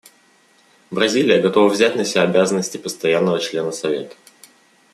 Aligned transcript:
Бразилия 0.91 1.39
готова 1.41 1.69
взять 1.69 1.95
на 1.95 2.03
себя 2.05 2.23
обязанности 2.23 2.77
постоянного 2.79 3.37
члена 3.39 3.71
Совета. 3.71 4.15